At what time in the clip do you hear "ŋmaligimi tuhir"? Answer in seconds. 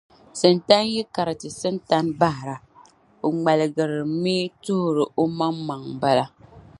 3.35-4.97